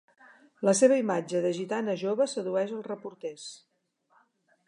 La 0.67 0.73
seva 0.79 0.95
imatge 1.01 1.41
de 1.43 1.51
gitana 1.57 1.95
jove 2.03 2.27
sedueix 2.33 2.73
els 2.79 2.91
reporters. 2.95 3.47